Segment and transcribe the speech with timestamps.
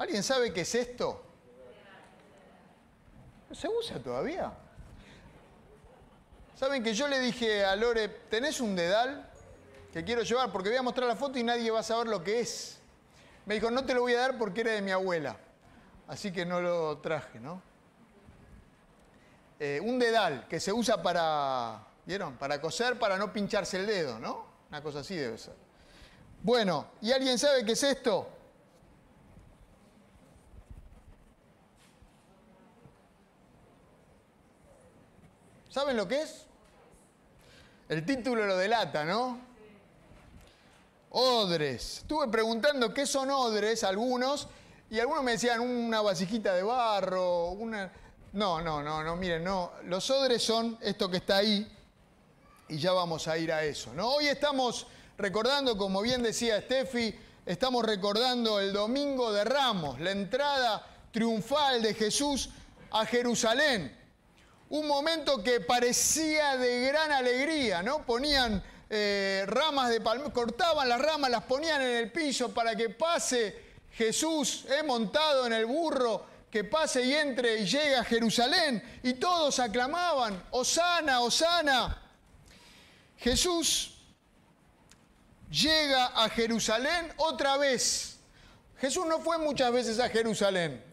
[0.00, 1.22] ¿Alguien sabe qué es esto?
[3.52, 4.50] ¿Se usa todavía?
[6.58, 9.28] ¿Saben que yo le dije a Lore, ¿tenés un dedal
[9.92, 10.50] que quiero llevar?
[10.50, 12.78] Porque voy a mostrar la foto y nadie va a saber lo que es.
[13.44, 15.36] Me dijo, no te lo voy a dar porque era de mi abuela.
[16.08, 17.60] Así que no lo traje, ¿no?
[19.58, 22.38] Eh, un dedal que se usa para, ¿vieron?
[22.38, 24.46] Para coser, para no pincharse el dedo, ¿no?
[24.70, 25.56] Una cosa así debe ser.
[26.42, 28.39] Bueno, ¿y alguien sabe qué es esto?
[35.70, 36.46] ¿Saben lo que es?
[37.88, 39.38] El título lo delata, ¿no?
[41.10, 41.98] Odres.
[41.98, 44.48] Estuve preguntando qué son odres, algunos,
[44.90, 47.92] y algunos me decían una vasijita de barro, una...
[48.32, 49.72] No, no, no, no, miren, no.
[49.84, 51.70] Los odres son esto que está ahí,
[52.68, 54.14] y ya vamos a ir a eso, ¿no?
[54.14, 57.14] Hoy estamos recordando, como bien decía Steffi,
[57.46, 62.50] estamos recordando el Domingo de Ramos, la entrada triunfal de Jesús
[62.90, 63.99] a Jerusalén
[64.70, 68.06] un momento que parecía de gran alegría, ¿no?
[68.06, 72.88] Ponían eh, ramas de palmera, cortaban las ramas, las ponían en el piso para que
[72.90, 79.00] pase Jesús eh, montado en el burro, que pase y entre y llegue a Jerusalén.
[79.02, 82.00] Y todos aclamaban, Osana, Osana.
[83.18, 83.98] Jesús
[85.50, 88.18] llega a Jerusalén otra vez.
[88.80, 90.89] Jesús no fue muchas veces a Jerusalén.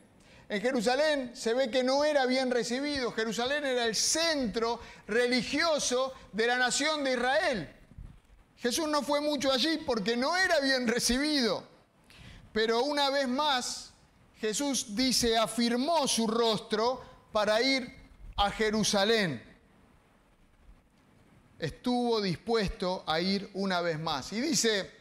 [0.49, 3.11] En Jerusalén se ve que no era bien recibido.
[3.11, 7.75] Jerusalén era el centro religioso de la nación de Israel.
[8.57, 11.63] Jesús no fue mucho allí porque no era bien recibido.
[12.53, 13.91] Pero una vez más,
[14.39, 17.93] Jesús dice, afirmó su rostro para ir
[18.37, 19.43] a Jerusalén.
[21.59, 24.31] Estuvo dispuesto a ir una vez más.
[24.31, 24.96] Y dice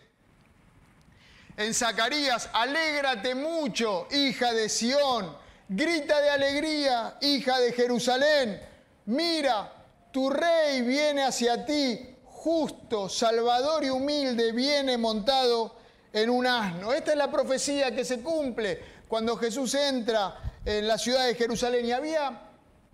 [1.56, 5.36] en Zacarías, alégrate mucho, hija de Sión,
[5.68, 8.60] grita de alegría, hija de Jerusalén,
[9.06, 9.72] mira,
[10.12, 15.76] tu rey viene hacia ti, justo, salvador y humilde, viene montado
[16.12, 16.92] en un asno.
[16.92, 21.86] Esta es la profecía que se cumple cuando Jesús entra en la ciudad de Jerusalén
[21.86, 22.42] y había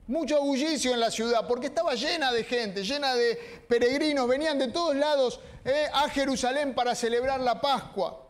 [0.07, 4.69] mucho bullicio en la ciudad porque estaba llena de gente, llena de peregrinos, venían de
[4.69, 8.22] todos lados eh, a Jerusalén para celebrar la Pascua.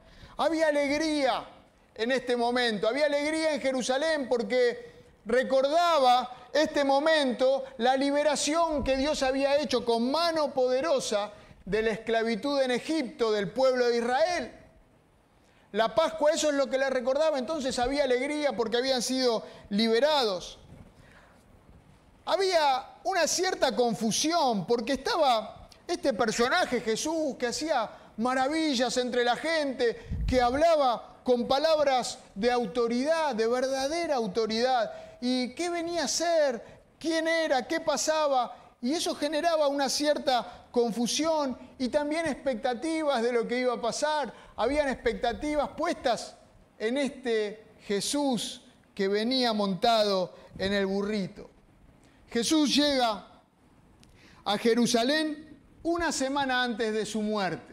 [0.43, 1.45] Había alegría
[1.95, 4.91] en este momento, había alegría en Jerusalén porque
[5.25, 11.31] recordaba este momento la liberación que Dios había hecho con mano poderosa
[11.65, 14.53] de la esclavitud en Egipto del pueblo de Israel.
[15.71, 20.59] La Pascua, eso es lo que le recordaba, entonces había alegría porque habían sido liberados.
[22.25, 30.22] Había una cierta confusión porque estaba este personaje Jesús que hacía maravillas entre la gente,
[30.33, 34.91] que hablaba con palabras de autoridad, de verdadera autoridad.
[35.21, 36.65] ¿Y qué venía a ser?
[36.99, 37.69] ¿Quién era?
[37.69, 38.57] ¿Qué pasaba?
[38.81, 44.33] Y eso generaba una cierta confusión y también expectativas de lo que iba a pasar.
[44.57, 46.35] Habían expectativas puestas
[46.79, 48.63] en este Jesús
[48.95, 51.51] que venía montado en el burrito.
[52.31, 53.27] Jesús llega
[54.47, 57.72] a Jerusalén una semana antes de su muerte.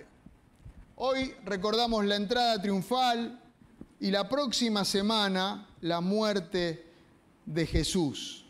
[1.01, 3.41] Hoy recordamos la entrada triunfal
[4.01, 6.87] y la próxima semana la muerte
[7.45, 8.43] de Jesús.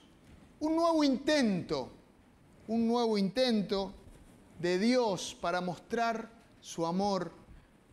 [0.59, 1.91] Un nuevo intento,
[2.67, 3.93] un nuevo intento
[4.57, 6.27] de Dios para mostrar
[6.59, 7.31] su amor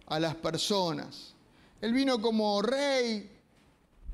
[0.07, 1.35] a las personas.
[1.83, 3.31] Él vino como rey,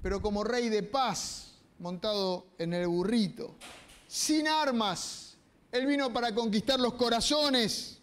[0.02, 3.54] pero como rey de paz, montado en el burrito,
[4.08, 5.36] sin armas.
[5.70, 8.01] Él vino para conquistar los corazones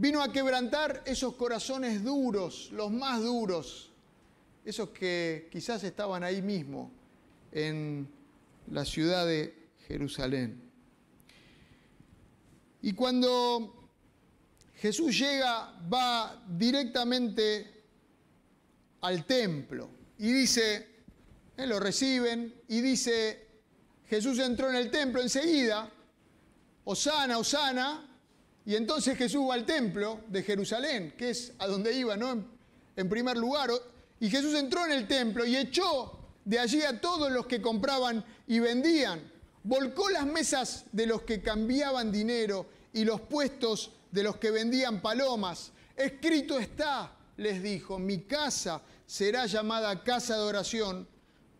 [0.00, 3.90] Vino a quebrantar esos corazones duros, los más duros,
[4.64, 6.90] esos que quizás estaban ahí mismo,
[7.52, 8.08] en
[8.70, 10.58] la ciudad de Jerusalén.
[12.80, 13.90] Y cuando
[14.76, 17.84] Jesús llega, va directamente
[19.02, 21.02] al templo y dice,
[21.58, 23.48] eh, lo reciben y dice,
[24.08, 25.92] Jesús entró en el templo enseguida,
[26.84, 28.09] Osana, Osana,
[28.66, 32.44] y entonces Jesús va al templo de Jerusalén, que es a donde iba, ¿no?
[32.96, 33.70] En primer lugar.
[34.20, 38.24] Y Jesús entró en el templo y echó de allí a todos los que compraban
[38.46, 39.20] y vendían.
[39.62, 45.00] Volcó las mesas de los que cambiaban dinero y los puestos de los que vendían
[45.00, 45.72] palomas.
[45.96, 51.08] Escrito está, les dijo, mi casa será llamada casa de oración,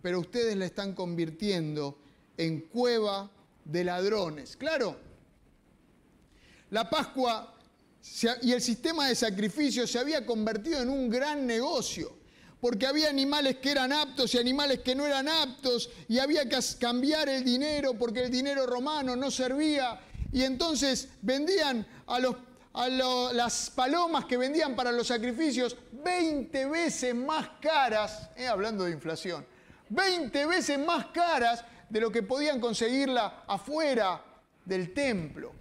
[0.02, 1.98] pero ustedes la están convirtiendo
[2.36, 3.30] en cueva
[3.64, 4.56] de ladrones.
[4.56, 4.96] Claro,
[6.70, 7.54] la Pascua
[8.42, 12.16] y el sistema de sacrificio se había convertido en un gran negocio,
[12.60, 16.58] porque había animales que eran aptos y animales que no eran aptos, y había que
[16.78, 20.00] cambiar el dinero porque el dinero romano no servía,
[20.32, 22.36] y entonces vendían a, los,
[23.34, 29.44] las palomas que vendían para los sacrificios 20 veces más caras, eh, hablando de inflación,
[29.90, 34.24] 20 veces más caras de lo que podían conseguirla afuera
[34.64, 35.59] del templo.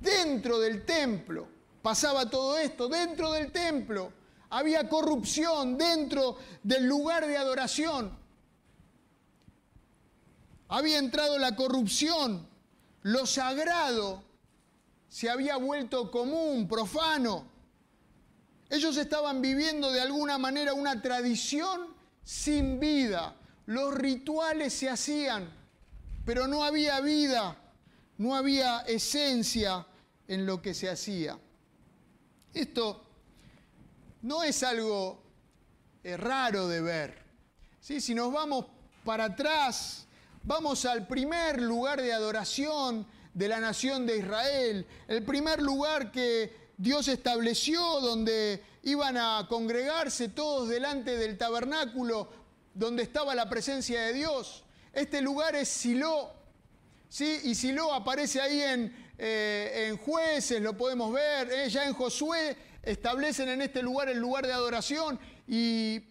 [0.00, 1.48] Dentro del templo
[1.82, 4.12] pasaba todo esto, dentro del templo.
[4.50, 8.16] Había corrupción dentro del lugar de adoración.
[10.68, 12.46] Había entrado la corrupción.
[13.02, 14.22] Lo sagrado
[15.08, 17.46] se había vuelto común, profano.
[18.70, 23.34] Ellos estaban viviendo de alguna manera una tradición sin vida.
[23.64, 25.50] Los rituales se hacían,
[26.24, 27.56] pero no había vida,
[28.18, 29.86] no había esencia
[30.26, 31.38] en lo que se hacía.
[32.52, 33.04] Esto
[34.22, 35.22] no es algo
[36.02, 37.22] eh, raro de ver.
[37.80, 38.00] ¿sí?
[38.00, 38.66] Si nos vamos
[39.04, 40.06] para atrás,
[40.42, 46.72] vamos al primer lugar de adoración de la nación de Israel, el primer lugar que
[46.76, 52.28] Dios estableció donde iban a congregarse todos delante del tabernáculo
[52.74, 54.64] donde estaba la presencia de Dios.
[54.92, 56.37] Este lugar es Silo.
[57.08, 57.40] ¿Sí?
[57.44, 62.56] Y Silo aparece ahí en, eh, en jueces, lo podemos ver, eh, ya en Josué
[62.82, 66.02] establecen en este lugar el lugar de adoración y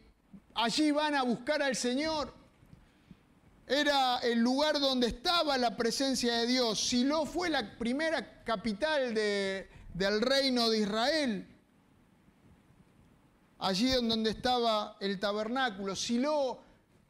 [0.54, 2.34] allí van a buscar al Señor.
[3.66, 6.80] Era el lugar donde estaba la presencia de Dios.
[6.80, 11.48] Silo fue la primera capital del reino de Israel.
[13.60, 15.98] Allí donde estaba el tabernáculo.
[15.98, 16.62] Silo,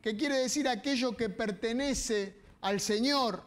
[0.02, 3.44] que quiere decir aquello que pertenece al Señor.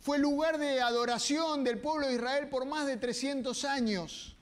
[0.00, 4.36] Fue lugar de adoración del pueblo de Israel por más de 300 años.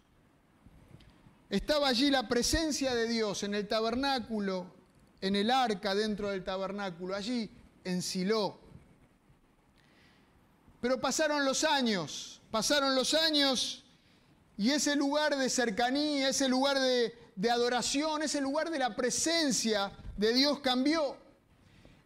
[1.48, 4.66] Estaba allí la presencia de Dios en el tabernáculo,
[5.20, 7.50] en el arca dentro del tabernáculo, allí
[7.84, 8.60] en Silo.
[10.80, 13.84] Pero pasaron los años, pasaron los años
[14.58, 19.92] y ese lugar de cercanía, ese lugar de, de adoración, ese lugar de la presencia
[20.16, 21.16] de Dios cambió.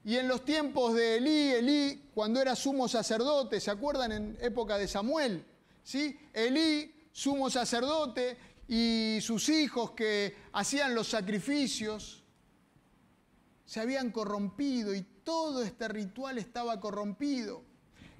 [0.04, 4.78] Y en los tiempos de Elí, Elí, cuando era sumo sacerdote, ¿se acuerdan en época
[4.78, 5.44] de Samuel?
[5.82, 6.18] ¿Sí?
[6.32, 8.38] Elí, sumo sacerdote,
[8.72, 12.22] y sus hijos que hacían los sacrificios
[13.66, 17.64] se habían corrompido y todo este ritual estaba corrompido.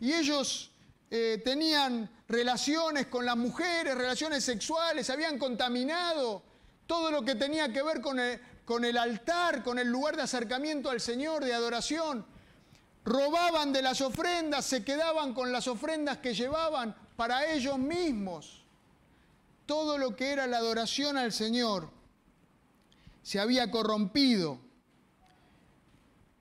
[0.00, 0.72] Y ellos
[1.08, 6.42] eh, tenían relaciones con las mujeres, relaciones sexuales, habían contaminado
[6.84, 10.22] todo lo que tenía que ver con el, con el altar, con el lugar de
[10.22, 12.24] acercamiento al Señor, de adoración.
[13.04, 18.62] Robaban de las ofrendas, se quedaban con las ofrendas que llevaban para ellos mismos
[19.66, 21.90] todo lo que era la adoración al Señor
[23.24, 24.60] se había corrompido.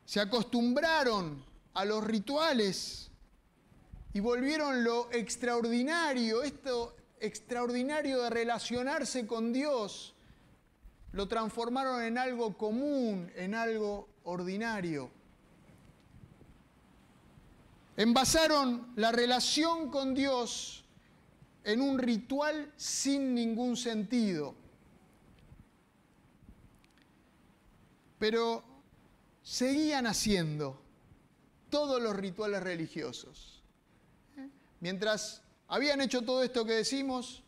[0.05, 1.43] Se acostumbraron
[1.73, 3.09] a los rituales
[4.13, 10.13] y volvieron lo extraordinario, esto extraordinario de relacionarse con Dios,
[11.11, 15.09] lo transformaron en algo común, en algo ordinario.
[17.97, 20.85] Envasaron la relación con Dios
[21.63, 24.55] en un ritual sin ningún sentido.
[28.17, 28.63] Pero
[29.43, 30.81] seguían haciendo
[31.69, 33.61] todos los rituales religiosos.
[34.79, 37.43] Mientras habían hecho todo esto que decimos,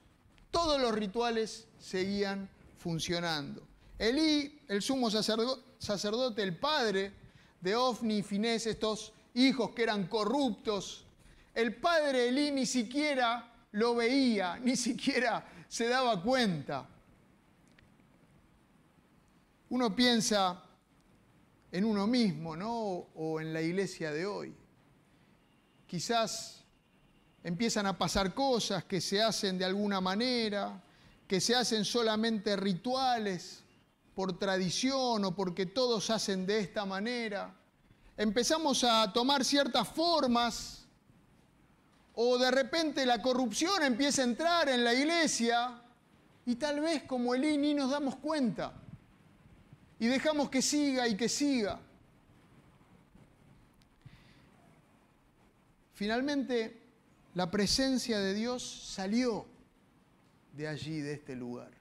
[0.52, 2.50] todos los rituales seguían
[2.82, 3.68] funcionando.
[4.00, 7.14] Elí, el sumo sacerdote, el padre
[7.62, 11.06] de Ofni y Finés, estos hijos que eran corruptos,
[11.54, 16.90] el padre Elí ni siquiera lo veía, ni siquiera se daba cuenta.
[19.70, 20.64] Uno piensa
[21.72, 22.74] en uno mismo, ¿no?
[22.74, 24.56] O en la iglesia de hoy.
[25.86, 26.64] Quizás
[27.44, 30.82] empiezan a pasar cosas que se hacen de alguna manera,
[31.32, 33.64] que se hacen solamente rituales
[34.14, 37.56] por tradición o porque todos hacen de esta manera.
[38.18, 40.84] Empezamos a tomar ciertas formas
[42.16, 45.82] o de repente la corrupción empieza a entrar en la iglesia
[46.46, 48.74] y tal vez como Elí ni nos damos cuenta
[50.00, 51.80] y dejamos que siga y que siga.
[55.94, 56.82] Finalmente,
[57.36, 58.62] la presencia de Dios
[58.94, 59.46] salió
[60.54, 61.72] de allí, de este lugar.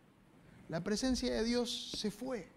[0.68, 2.48] La presencia de Dios se fue.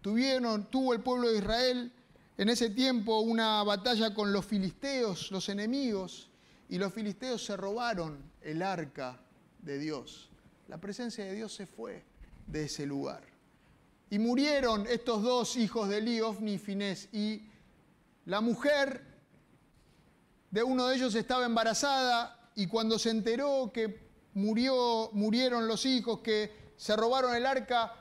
[0.00, 1.92] Tuvieron, tuvo el pueblo de Israel
[2.36, 6.28] en ese tiempo una batalla con los filisteos, los enemigos,
[6.68, 9.20] y los filisteos se robaron el arca
[9.60, 10.30] de Dios.
[10.68, 12.02] La presencia de Dios se fue
[12.46, 13.22] de ese lugar.
[14.10, 17.08] y murieron estos dos hijos de Eli, Ofni y Finés.
[17.12, 17.48] Y
[18.26, 19.02] la mujer
[20.52, 24.03] de uno de ellos estaba embarazada y cuando se enteró que
[24.34, 27.94] murió, murieron los hijos, que se robaron el arca,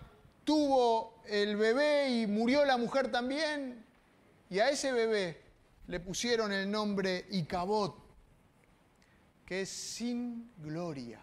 [0.44, 3.86] tuvo el bebé y murió la mujer también.
[4.50, 5.42] Y a ese bebé
[5.88, 7.96] le pusieron el nombre Icabot,
[9.46, 11.20] que es sin gloria,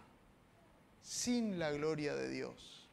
[1.02, 2.88] sin la gloria de Dios,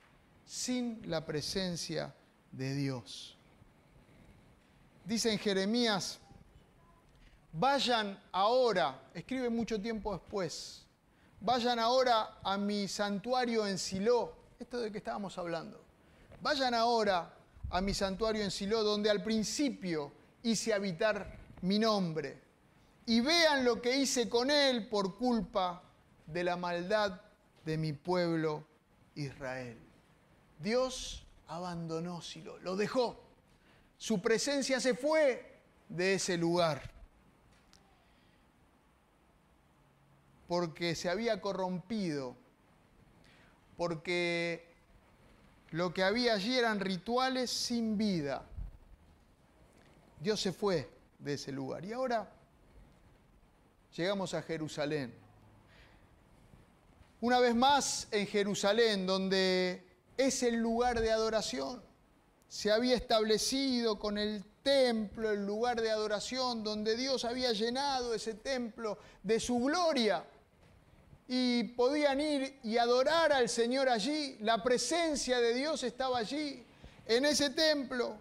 [0.45, 2.13] sin la presencia
[2.51, 3.37] de Dios.
[5.05, 6.19] Dice en Jeremías,
[7.53, 10.86] vayan ahora, escribe mucho tiempo después,
[11.41, 15.81] vayan ahora a mi santuario en Silo, esto de que estábamos hablando,
[16.41, 17.33] vayan ahora
[17.69, 20.11] a mi santuario en Silo, donde al principio
[20.43, 22.41] hice habitar mi nombre,
[23.05, 25.83] y vean lo que hice con él por culpa
[26.25, 27.21] de la maldad
[27.65, 28.65] de mi pueblo
[29.15, 29.77] Israel.
[30.59, 33.23] Dios abandonó Silo, lo dejó.
[33.97, 36.96] Su presencia se fue de ese lugar.
[40.47, 42.35] Porque se había corrompido,
[43.75, 44.65] porque
[45.71, 48.45] lo que había allí eran rituales sin vida.
[50.21, 50.89] Dios se fue
[51.19, 51.83] de ese lugar.
[51.83, 52.31] Y ahora
[53.95, 55.13] llegamos a Jerusalén.
[57.19, 59.83] Una vez más en Jerusalén, donde
[60.17, 61.81] es el lugar de adoración.
[62.47, 68.35] Se había establecido con el templo, el lugar de adoración, donde Dios había llenado ese
[68.35, 70.25] templo de su gloria.
[71.27, 74.37] Y podían ir y adorar al Señor allí.
[74.39, 76.65] La presencia de Dios estaba allí,
[77.05, 78.17] en ese templo.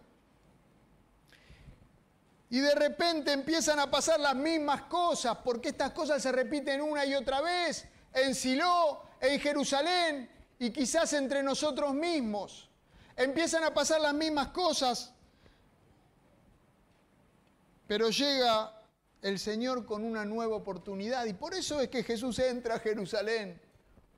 [2.50, 7.04] Y de repente empiezan a pasar las mismas cosas, porque estas cosas se repiten una
[7.04, 12.68] y otra vez en Silo, en Jerusalén y quizás entre nosotros mismos.
[13.16, 15.12] Empiezan a pasar las mismas cosas,
[17.86, 18.75] pero llega
[19.26, 21.25] el Señor con una nueva oportunidad.
[21.26, 23.61] Y por eso es que Jesús entra a Jerusalén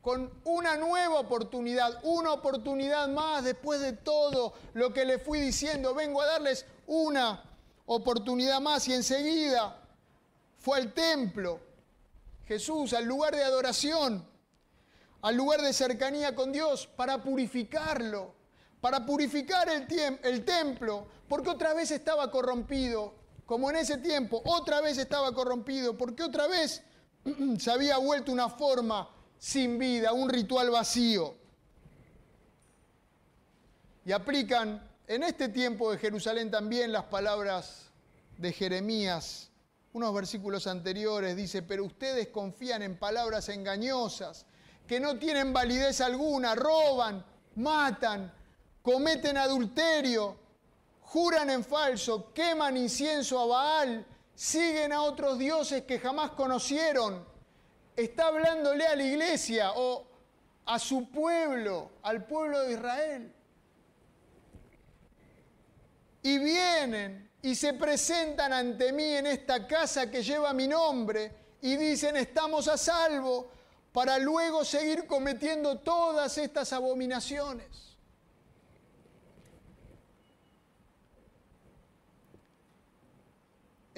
[0.03, 5.95] con una nueva oportunidad, una oportunidad más después de todo lo que le fui diciendo.
[5.95, 7.43] Vengo a darles una
[7.87, 9.81] oportunidad más y enseguida
[10.59, 11.59] fue al templo,
[12.47, 14.27] Jesús, al lugar de adoración,
[15.23, 18.35] al lugar de cercanía con Dios, para purificarlo,
[18.83, 19.87] para purificar el,
[20.23, 23.15] el templo, porque otra vez estaba corrompido,
[23.49, 26.83] como en ese tiempo, otra vez estaba corrompido, porque otra vez
[27.59, 31.35] se había vuelto una forma sin vida, un ritual vacío.
[34.05, 37.87] Y aplican en este tiempo de Jerusalén también las palabras
[38.37, 39.49] de Jeremías,
[39.95, 44.45] unos versículos anteriores, dice, pero ustedes confían en palabras engañosas,
[44.87, 47.25] que no tienen validez alguna, roban,
[47.55, 48.31] matan,
[48.83, 50.37] cometen adulterio,
[51.13, 57.27] juran en falso, queman incienso a Baal, siguen a otros dioses que jamás conocieron.
[57.97, 60.07] Está hablándole a la iglesia o
[60.67, 63.35] a su pueblo, al pueblo de Israel
[66.23, 71.77] y vienen y se presentan ante mí en esta casa que lleva mi nombre y
[71.77, 73.51] dicen estamos a salvo
[73.93, 77.88] para luego seguir cometiendo todas estas abominaciones.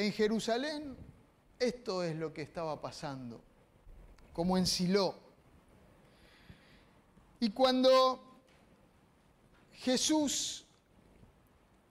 [0.01, 0.97] En Jerusalén
[1.59, 3.39] esto es lo que estaba pasando,
[4.33, 5.15] como en Silo.
[7.39, 8.41] Y cuando
[9.75, 10.65] Jesús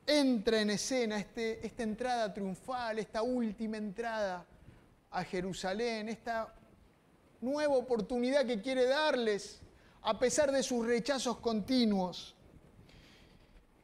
[0.07, 4.43] entra en escena este, esta entrada triunfal, esta última entrada
[5.11, 6.51] a Jerusalén, esta
[7.41, 9.61] nueva oportunidad que quiere darles
[10.01, 12.33] a pesar de sus rechazos continuos.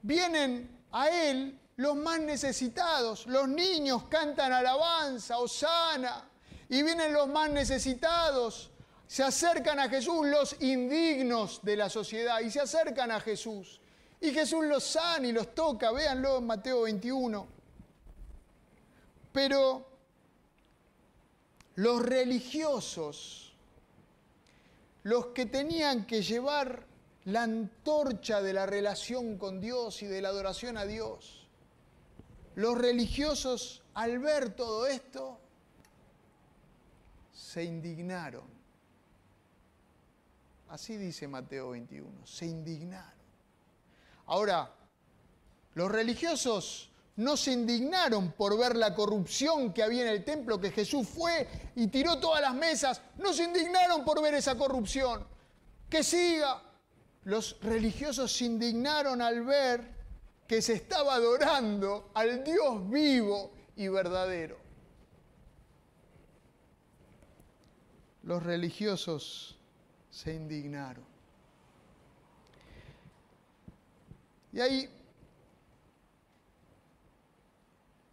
[0.02, 6.30] Vienen a Él los más necesitados, los niños cantan alabanza, osana,
[6.70, 8.72] y vienen los más necesitados,
[9.08, 13.80] se acercan a Jesús los indignos de la sociedad y se acercan a Jesús.
[14.20, 17.48] Y Jesús los sana y los toca, véanlo en Mateo 21.
[19.32, 19.86] Pero
[21.76, 23.54] los religiosos,
[25.04, 26.86] los que tenían que llevar
[27.26, 31.45] la antorcha de la relación con Dios y de la adoración a Dios,
[32.56, 35.40] los religiosos al ver todo esto,
[37.34, 38.44] se indignaron.
[40.70, 43.14] Así dice Mateo 21, se indignaron.
[44.26, 44.74] Ahora,
[45.74, 50.72] los religiosos no se indignaron por ver la corrupción que había en el templo, que
[50.72, 53.02] Jesús fue y tiró todas las mesas.
[53.18, 55.26] No se indignaron por ver esa corrupción.
[55.90, 56.62] Que siga.
[57.24, 59.95] los religiosos se indignaron al ver
[60.48, 64.58] que se estaba adorando al Dios vivo y verdadero.
[68.24, 69.58] Los religiosos
[70.10, 71.06] se indignaron.
[74.52, 74.90] Y ahí,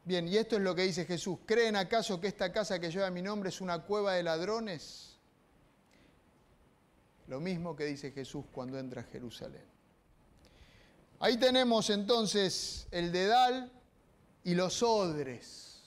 [0.05, 3.11] bien, y esto es lo que dice Jesús, ¿creen acaso que esta casa que lleva
[3.11, 5.17] mi nombre es una cueva de ladrones?
[7.29, 9.72] Lo mismo que dice Jesús cuando entra a Jerusalén.
[11.25, 13.71] Ahí tenemos entonces el dedal
[14.43, 15.79] y los odres.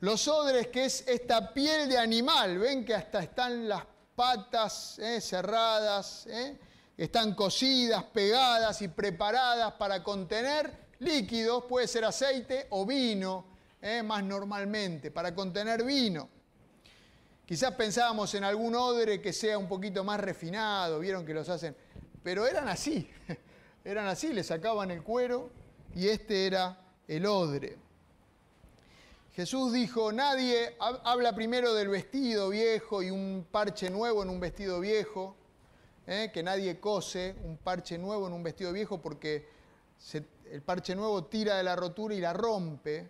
[0.00, 3.82] Los odres, que es esta piel de animal, ven que hasta están las
[4.14, 6.56] patas eh, cerradas, eh,
[6.96, 13.44] están cocidas, pegadas y preparadas para contener líquidos, puede ser aceite o vino,
[13.82, 16.30] eh, más normalmente, para contener vino.
[17.44, 21.76] Quizás pensábamos en algún odre que sea un poquito más refinado, vieron que los hacen,
[22.22, 23.06] pero eran así,
[23.88, 25.50] eran así, le sacaban el cuero
[25.94, 27.78] y este era el odre.
[29.32, 34.78] Jesús dijo, nadie habla primero del vestido viejo y un parche nuevo en un vestido
[34.80, 35.36] viejo,
[36.06, 36.30] ¿eh?
[36.34, 39.48] que nadie cose un parche nuevo en un vestido viejo porque
[40.52, 43.08] el parche nuevo tira de la rotura y la rompe.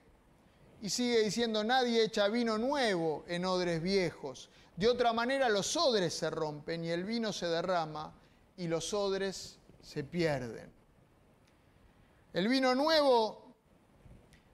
[0.81, 4.49] Y sigue diciendo, nadie echa vino nuevo en odres viejos.
[4.77, 8.13] De otra manera los odres se rompen y el vino se derrama
[8.57, 10.73] y los odres se pierden.
[12.33, 13.55] El vino nuevo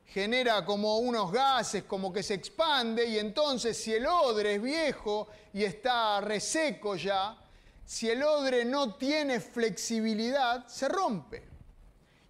[0.06, 5.28] genera como unos gases, como que se expande y entonces si el odre es viejo
[5.52, 7.36] y está reseco ya,
[7.84, 11.48] si el odre no tiene flexibilidad, se rompe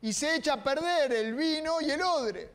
[0.01, 2.51] y se echa a perder el vino y el odre.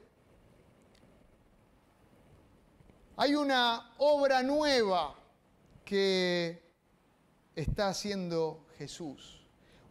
[3.18, 5.16] Hay una obra nueva
[5.84, 6.62] que
[7.56, 9.39] está haciendo Jesús.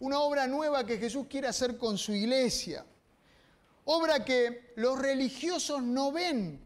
[0.01, 2.85] Una obra nueva que Jesús quiere hacer con su iglesia.
[3.85, 6.61] Obra que los religiosos no ven,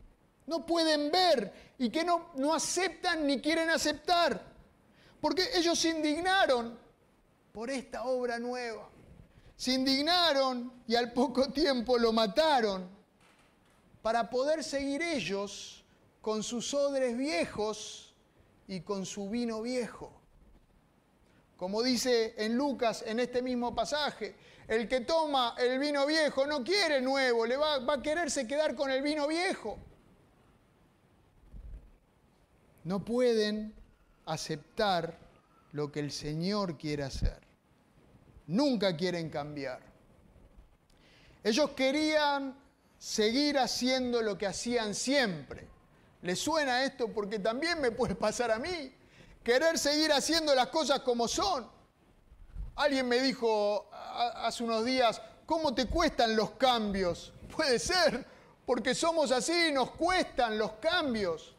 [0.46, 4.52] no pueden ver y que no, no aceptan ni quieren aceptar.
[5.20, 6.78] Porque ellos se indignaron
[7.52, 8.88] por esta obra nueva.
[9.56, 12.88] Se indignaron y al poco tiempo lo mataron
[14.02, 15.84] para poder seguir ellos
[16.20, 18.14] con sus odres viejos
[18.66, 20.21] y con su vino viejo.
[21.62, 24.34] Como dice en Lucas en este mismo pasaje,
[24.66, 28.90] el que toma el vino viejo no quiere nuevo, le va, a quererse quedar con
[28.90, 29.78] el vino viejo.
[32.82, 33.72] No pueden
[34.26, 35.16] aceptar
[35.70, 37.38] lo que el Señor quiere hacer.
[38.48, 39.82] Nunca quieren cambiar.
[41.44, 42.56] Ellos querían
[42.98, 45.68] seguir haciendo lo que hacían siempre.
[46.22, 47.12] ¿Le suena esto?
[47.12, 48.92] Porque también me puede pasar a mí.
[49.42, 51.68] Querer seguir haciendo las cosas como son.
[52.76, 57.32] Alguien me dijo hace unos días, ¿cómo te cuestan los cambios?
[57.56, 58.24] Puede ser,
[58.64, 61.54] porque somos así, nos cuestan los cambios.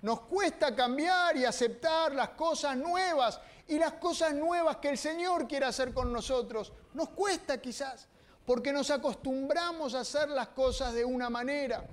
[0.00, 5.46] Nos cuesta cambiar y aceptar las cosas nuevas y las cosas nuevas que el Señor
[5.48, 6.72] quiere hacer con nosotros.
[6.94, 8.06] Nos cuesta quizás,
[8.46, 11.84] porque nos acostumbramos a hacer las cosas de una manera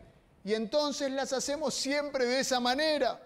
[0.45, 3.19] y entonces las hacemos siempre de esa manera.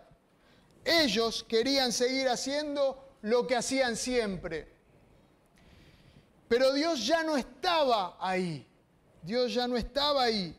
[0.84, 4.68] Ellos querían seguir haciendo lo que hacían siempre.
[6.48, 8.66] Pero Dios ya no estaba ahí.
[9.22, 10.56] Dios ya no estaba ahí.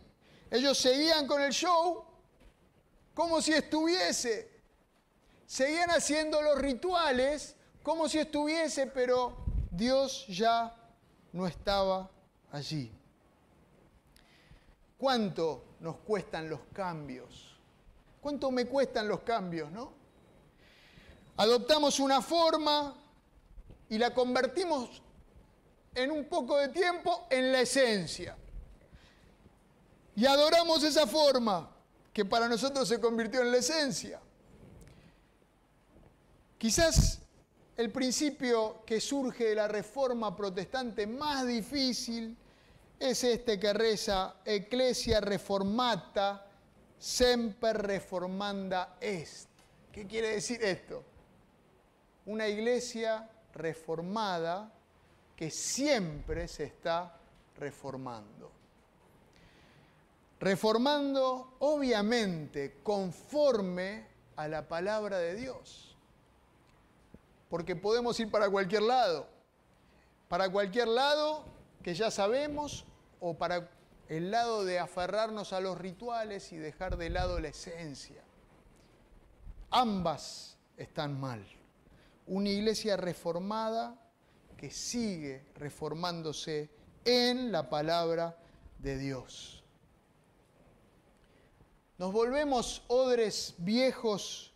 [0.50, 2.04] Ellos seguían con el show
[3.14, 4.50] como si estuviese.
[5.46, 9.36] Seguían haciendo los rituales como si estuviese, pero
[9.70, 10.74] Dios ya
[11.32, 12.08] no estaba
[12.52, 12.92] allí.
[14.96, 17.56] ¿Cuánto nos cuestan los cambios.
[18.20, 19.92] ¿Cuánto me cuestan los cambios, no?
[21.40, 22.94] Adoptamos una forma
[23.88, 25.00] y la convertimos
[25.94, 28.36] en un poco de tiempo en la esencia.
[30.16, 31.74] Y adoramos esa forma
[32.12, 34.20] que para nosotros se convirtió en la esencia.
[36.58, 37.20] Quizás
[37.74, 42.36] el principio que surge de la reforma protestante más difícil
[42.98, 46.46] es este que reza Ecclesia reformata
[46.98, 49.48] semper reformanda est.
[49.90, 51.09] ¿Qué quiere decir esto?
[52.30, 54.72] Una iglesia reformada
[55.34, 57.12] que siempre se está
[57.56, 58.52] reformando.
[60.38, 65.96] Reformando obviamente conforme a la palabra de Dios.
[67.48, 69.26] Porque podemos ir para cualquier lado.
[70.28, 71.44] Para cualquier lado
[71.82, 72.84] que ya sabemos
[73.18, 73.68] o para
[74.08, 78.22] el lado de aferrarnos a los rituales y dejar de lado la esencia.
[79.72, 81.44] Ambas están mal.
[82.26, 83.98] Una iglesia reformada
[84.56, 86.70] que sigue reformándose
[87.04, 88.36] en la palabra
[88.78, 89.64] de Dios.
[91.98, 94.54] Nos volvemos odres viejos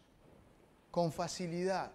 [0.91, 1.93] con facilidad.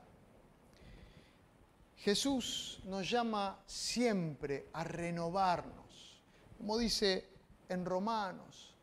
[1.98, 6.22] Jesús nos llama siempre a renovarnos,
[6.58, 7.30] como dice
[7.68, 8.76] en Romanos,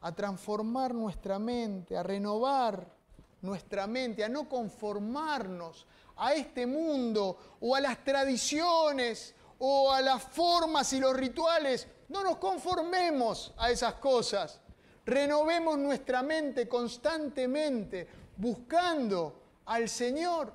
[0.00, 2.95] a transformar nuestra mente, a renovar
[3.42, 10.22] nuestra mente, a no conformarnos a este mundo o a las tradiciones o a las
[10.22, 11.86] formas y los rituales.
[12.08, 14.60] No nos conformemos a esas cosas.
[15.04, 20.52] Renovemos nuestra mente constantemente, buscando al Señor,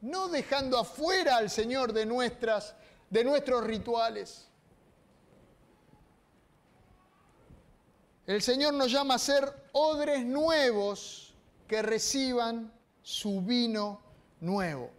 [0.00, 2.74] no dejando afuera al Señor de, nuestras,
[3.10, 4.48] de nuestros rituales.
[8.26, 11.31] El Señor nos llama a ser odres nuevos
[11.72, 12.70] que reciban
[13.02, 13.98] su vino
[14.42, 14.90] nuevo.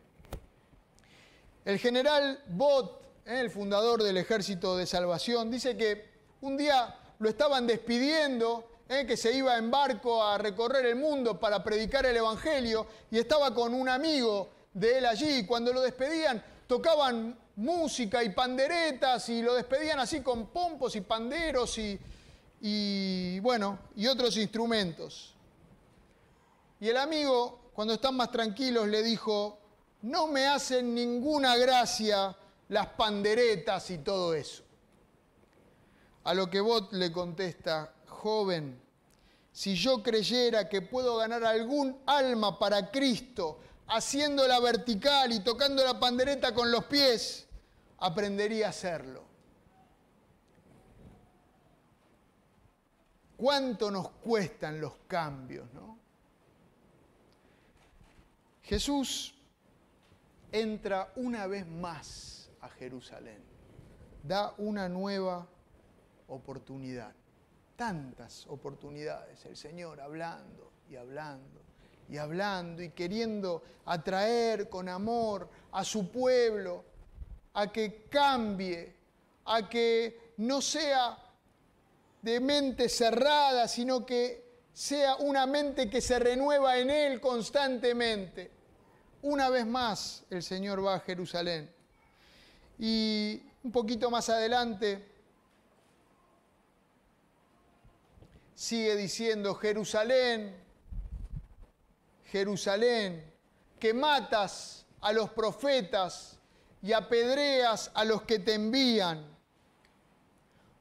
[1.63, 6.09] El general Bott, eh, el fundador del Ejército de Salvación, dice que
[6.41, 11.39] un día lo estaban despidiendo, eh, que se iba en barco a recorrer el mundo
[11.39, 15.45] para predicar el Evangelio y estaba con un amigo de él allí.
[15.45, 21.77] Cuando lo despedían, tocaban música y panderetas y lo despedían así con pompos y panderos
[21.77, 21.99] y,
[22.62, 25.32] y bueno, y otros instrumentos.
[26.83, 29.57] Y el amigo, cuando están más tranquilos, le dijo,
[30.01, 32.35] no me hacen ninguna gracia
[32.67, 34.63] las panderetas y todo eso.
[36.25, 38.81] A lo que Bot le contesta, joven,
[39.53, 45.97] si yo creyera que puedo ganar algún alma para Cristo haciéndola vertical y tocando la
[45.97, 47.47] pandereta con los pies,
[47.99, 49.23] aprendería a hacerlo.
[53.37, 55.92] ¿Cuánto nos cuestan los cambios, no?
[58.63, 59.36] Jesús
[60.52, 63.43] entra una vez más a Jerusalén,
[64.23, 65.45] da una nueva
[66.28, 67.13] oportunidad.
[67.76, 71.62] Tantas oportunidades, el Señor hablando y hablando
[72.08, 76.86] y hablando y queriendo atraer con amor a su pueblo,
[77.54, 78.95] a que cambie,
[79.45, 81.17] a que no sea
[82.21, 84.42] de mente cerrada, sino que
[84.73, 88.51] sea una mente que se renueva en Él constantemente.
[89.21, 91.71] Una vez más el Señor va a Jerusalén.
[92.79, 95.07] Y un poquito más adelante
[98.55, 100.55] sigue diciendo, Jerusalén,
[102.25, 103.31] Jerusalén,
[103.79, 106.39] que matas a los profetas
[106.81, 109.25] y apedreas a los que te envían.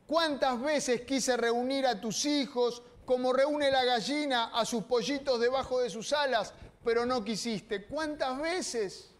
[0.07, 5.80] ¿Cuántas veces quise reunir a tus hijos como reúne la gallina a sus pollitos debajo
[5.80, 7.86] de sus alas, pero no quisiste.
[7.86, 9.10] ¿Cuántas veces?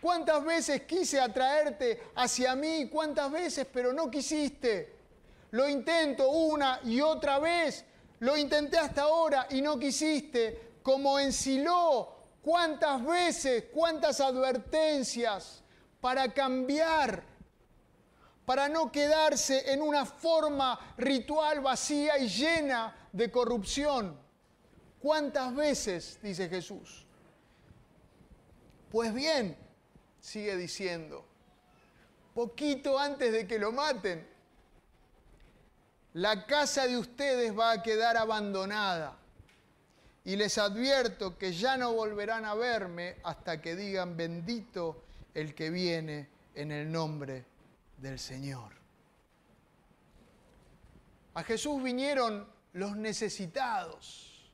[0.00, 2.88] ¿Cuántas veces quise atraerte hacia mí?
[2.90, 3.66] ¿Cuántas veces?
[3.72, 4.96] Pero no quisiste.
[5.50, 7.84] Lo intento una y otra vez.
[8.20, 10.78] Lo intenté hasta ahora y no quisiste.
[10.82, 13.64] Como en Silo, ¿cuántas veces?
[13.72, 15.62] ¿Cuántas advertencias
[16.00, 17.22] para cambiar?
[18.46, 24.16] Para no quedarse en una forma ritual vacía y llena de corrupción.
[25.00, 26.18] ¿Cuántas veces?
[26.22, 27.06] dice Jesús.
[28.90, 29.56] Pues bien,
[30.20, 31.24] sigue diciendo,
[32.34, 34.26] poquito antes de que lo maten,
[36.14, 39.16] la casa de ustedes va a quedar abandonada.
[40.24, 45.70] Y les advierto que ya no volverán a verme hasta que digan bendito el que
[45.70, 47.46] viene en el nombre
[47.96, 48.72] del Señor.
[51.34, 54.50] A Jesús vinieron los necesitados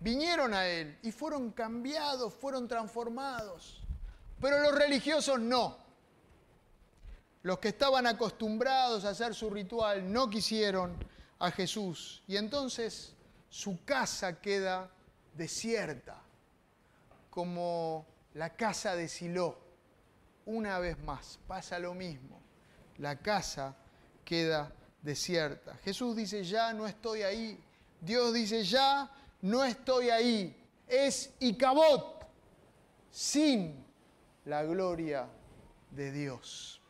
[0.00, 3.80] vinieron a Él y fueron cambiados, fueron transformados.
[4.40, 5.78] Pero los religiosos no.
[7.42, 10.96] Los que estaban acostumbrados a hacer su ritual no quisieron
[11.38, 12.22] a Jesús.
[12.26, 13.14] Y entonces
[13.48, 14.90] su casa queda
[15.34, 16.20] desierta,
[17.30, 19.58] como la casa de Silo.
[20.46, 22.40] Una vez más pasa lo mismo.
[22.98, 23.76] La casa
[24.24, 25.76] queda desierta.
[25.84, 27.58] Jesús dice, ya no estoy ahí.
[28.00, 29.10] Dios dice, ya
[29.42, 30.56] no estoy ahí.
[30.86, 32.26] Es Icabot,
[33.10, 33.84] sin
[34.44, 35.28] la gloria
[35.90, 36.80] de Dios.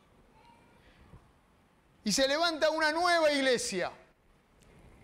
[2.03, 3.91] Y se levanta una nueva iglesia.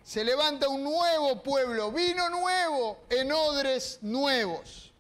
[0.03, 4.91] Se levanta un nuevo pueblo, vino nuevo en odres nuevos.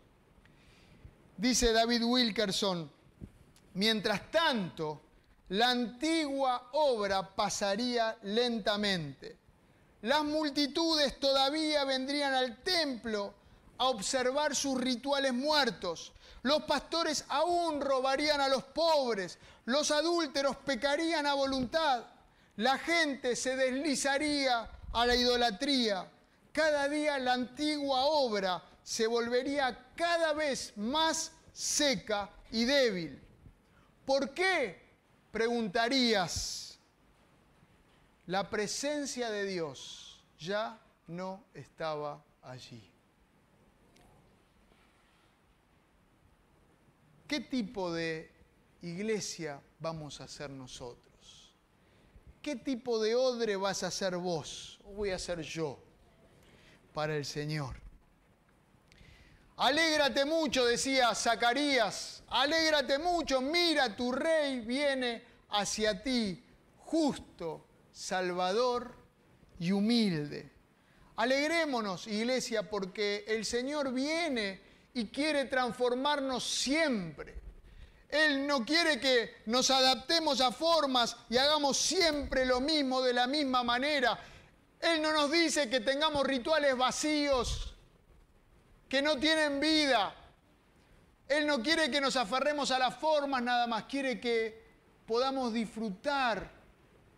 [1.35, 2.91] Dice David Wilkerson,
[3.73, 5.01] mientras tanto,
[5.49, 9.39] la antigua obra pasaría lentamente
[10.01, 13.33] las multitudes todavía vendrían al templo
[13.77, 16.13] a observar sus rituales muertos.
[16.41, 19.37] Los pastores aún robarían a los pobres.
[19.65, 22.05] Los adúlteros pecarían a voluntad.
[22.55, 26.09] La gente se deslizaría a la idolatría.
[26.53, 33.21] Cada día la antigua obra se volvería cada vez más seca y débil.
[34.05, 34.88] ¿Por qué?
[35.31, 36.79] Preguntarías.
[38.25, 42.91] La presencia de Dios ya no estaba allí.
[47.27, 48.31] ¿Qué tipo de
[48.81, 51.53] iglesia vamos a ser nosotros?
[52.41, 55.79] ¿Qué tipo de odre vas a ser vos o voy a ser yo
[56.93, 57.88] para el Señor?
[59.59, 66.41] Alégrate mucho, decía Zacarías, alégrate mucho, mira, tu rey viene hacia ti,
[66.77, 68.95] justo, salvador
[69.59, 70.49] y humilde.
[71.17, 74.61] Alegrémonos, iglesia, porque el Señor viene
[74.93, 77.41] y quiere transformarnos siempre.
[78.07, 83.27] Él no quiere que nos adaptemos a formas y hagamos siempre lo mismo de la
[83.27, 84.17] misma manera.
[84.79, 87.68] Él no nos dice que tengamos rituales vacíos,
[88.89, 90.13] que no tienen vida.
[91.27, 94.67] Él no quiere que nos aferremos a las formas nada más, quiere que
[95.05, 96.49] podamos disfrutar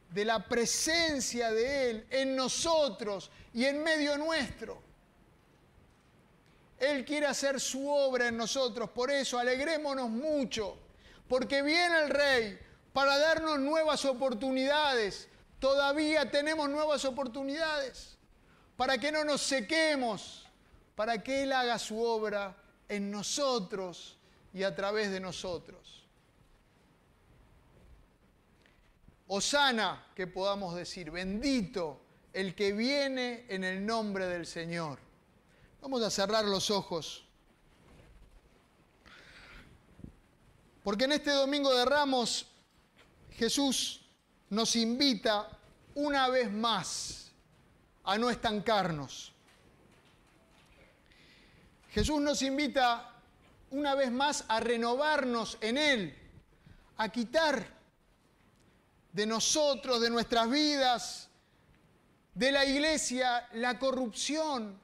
[0.10, 4.82] de la presencia de Él en nosotros y en medio nuestro.
[6.78, 8.90] Él quiere hacer su obra en nosotros.
[8.90, 10.78] Por eso alegrémonos mucho,
[11.30, 12.60] porque viene el Rey
[12.92, 15.30] para darnos nuevas oportunidades.
[15.60, 18.18] Todavía tenemos nuevas oportunidades
[18.76, 20.41] para que no nos sequemos,
[20.96, 22.56] para que Él haga su obra
[22.88, 24.18] en nosotros
[24.54, 26.04] y a través de nosotros.
[29.28, 32.02] Osana, que podamos decir, bendito
[32.34, 35.00] el que viene en el nombre del Señor.
[35.82, 37.24] Vamos a cerrar los ojos.
[40.84, 42.48] Porque en este domingo de Ramos
[43.32, 44.02] Jesús
[44.50, 45.50] nos invita
[45.96, 47.32] una vez más
[48.04, 49.31] a no estancarnos.
[51.92, 53.14] Jesús nos invita
[53.72, 56.18] una vez más a renovarnos en Él,
[56.98, 57.68] a quitar
[59.12, 61.28] de nosotros, de nuestras vidas,
[62.34, 64.80] de la iglesia, la corrupción,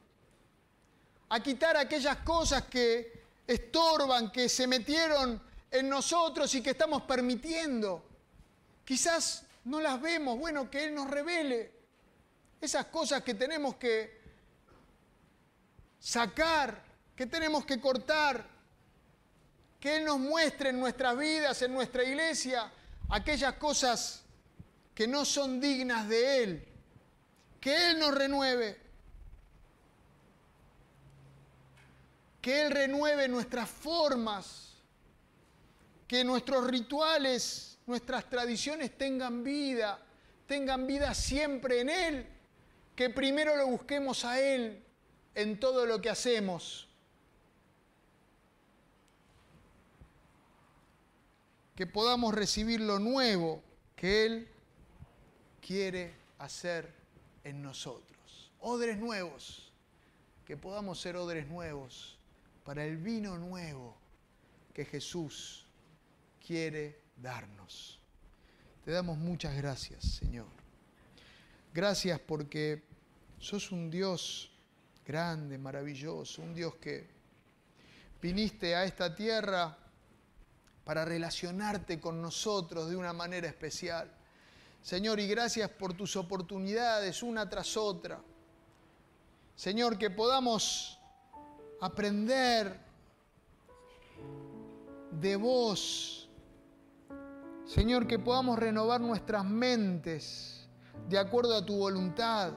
[1.29, 5.41] a quitar aquellas cosas que estorban, que se metieron
[5.71, 8.03] en nosotros y que estamos permitiendo.
[8.83, 11.71] Quizás no las vemos, bueno, que Él nos revele
[12.59, 14.19] esas cosas que tenemos que
[15.99, 16.86] sacar,
[17.17, 18.47] que tenemos que cortar,
[19.79, 22.71] que Él nos muestre en nuestras vidas, en nuestra iglesia,
[23.09, 24.23] aquellas cosas
[24.93, 26.67] que no son dignas de Él,
[27.59, 28.87] que Él nos renueve.
[32.47, 34.77] que Él renueve nuestras formas,
[36.07, 39.99] que nuestros rituales, nuestras tradiciones tengan vida,
[40.45, 42.27] tengan vida siempre en Él,
[42.95, 44.81] que primero lo busquemos a Él
[45.35, 46.86] en todo lo que hacemos.
[51.77, 53.63] Que podamos recibir lo nuevo
[53.95, 54.47] que Él
[55.61, 56.91] quiere hacer
[57.43, 58.51] en nosotros.
[58.59, 59.71] Odres nuevos,
[60.43, 62.17] que podamos ser odres nuevos
[62.65, 63.95] para el vino nuevo
[64.73, 65.67] que Jesús
[66.45, 67.99] quiere darnos.
[68.83, 70.47] Te damos muchas gracias, Señor.
[71.73, 72.81] Gracias porque
[73.37, 74.51] sos un Dios
[75.05, 77.07] grande, maravilloso, un Dios que
[78.19, 79.77] viniste a esta tierra
[80.87, 84.09] para relacionarte con nosotros de una manera especial.
[84.81, 88.21] Señor, y gracias por tus oportunidades una tras otra.
[89.53, 90.97] Señor, que podamos
[91.81, 92.79] aprender
[95.11, 96.29] de vos.
[97.65, 100.69] Señor, que podamos renovar nuestras mentes
[101.09, 102.53] de acuerdo a tu voluntad.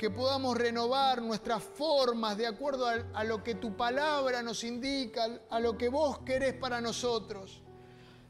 [0.00, 5.60] Que podamos renovar nuestras formas de acuerdo a, lo que tu palabra nos indica, a
[5.60, 7.60] lo que vos querés para nosotros.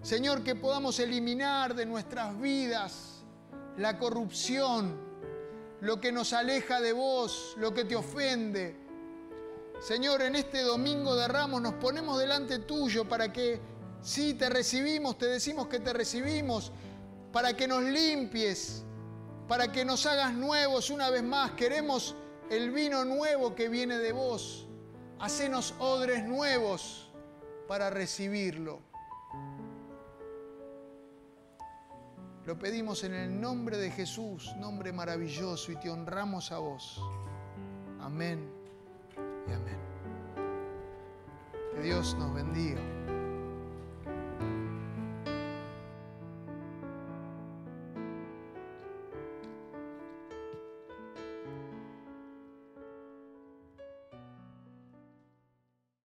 [0.03, 3.23] Señor, que podamos eliminar de nuestras vidas
[3.77, 4.99] la corrupción,
[5.81, 8.77] lo que nos aleja de vos, lo que te ofende,
[9.79, 13.61] Señor, en este domingo de ramos nos ponemos delante tuyo para que,
[14.03, 16.73] sí, te recibimos, te decimos que te recibimos,
[17.31, 18.83] para que nos limpies,
[19.51, 21.51] para que nos hagas nuevos una vez más.
[21.51, 22.15] Queremos
[22.51, 24.69] el vino nuevo que viene de vos.
[25.19, 27.11] Hacenos odres nuevos
[27.67, 28.79] para recibirlo.
[32.47, 37.03] Lo pedimos en el nombre de Jesús, nombre maravilloso, y te honramos a vos.
[38.01, 38.49] Amén
[39.49, 39.79] y amén.
[41.75, 42.81] Que Dios nos bendiga.